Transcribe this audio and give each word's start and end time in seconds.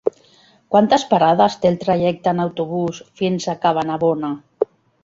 Quantes 0.75 1.05
parades 1.11 1.59
té 1.65 1.71
el 1.73 1.77
trajecte 1.85 2.35
en 2.35 2.43
autobús 2.47 3.05
fins 3.23 3.47
a 3.47 3.57
Cabanabona? 3.67 4.35